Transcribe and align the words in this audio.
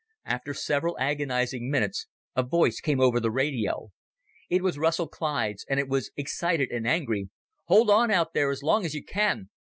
After 0.25 0.55
several 0.55 0.97
agonizing 0.97 1.69
minutes, 1.69 2.07
a 2.35 2.41
voice 2.41 2.79
came 2.81 2.99
over 2.99 3.19
the 3.19 3.29
radio. 3.29 3.91
It 4.49 4.63
was 4.63 4.79
Russell 4.79 5.07
Clyde's 5.07 5.63
and 5.69 5.79
it 5.79 5.87
was 5.87 6.09
excited 6.17 6.71
and 6.71 6.87
angry. 6.87 7.29
"Hold 7.67 7.91
on 7.91 8.09
out 8.09 8.33
there 8.33 8.49
as 8.49 8.63
long 8.63 8.83
as 8.83 8.95
you 8.95 9.03
can! 9.05 9.51